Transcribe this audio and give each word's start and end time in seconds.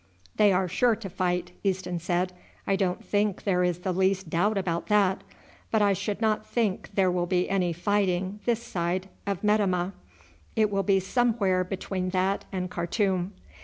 "They 0.37 0.51
are 0.51 0.67
sure 0.67 0.95
to 0.95 1.11
fight," 1.11 1.51
Easton 1.63 1.99
said. 1.99 2.33
"I 2.65 2.75
don't 2.75 3.05
think 3.05 3.43
there 3.43 3.63
is 3.63 3.81
the 3.81 3.91
least 3.91 4.31
doubt 4.31 4.57
about 4.57 4.87
that, 4.87 5.23
but 5.69 5.83
I 5.83 5.93
should 5.93 6.19
not 6.21 6.43
think 6.43 6.95
there 6.95 7.11
will 7.11 7.27
be 7.27 7.47
any 7.47 7.71
fighting 7.71 8.39
this 8.45 8.63
side 8.63 9.09
of 9.27 9.43
Metemmeh; 9.43 9.91
it 10.55 10.71
will 10.71 10.81
be 10.81 10.99
some 10.99 11.33
where 11.33 11.63
between 11.63 12.09
that 12.09 12.45
and 12.51 12.67
Khartoum. 12.71 13.33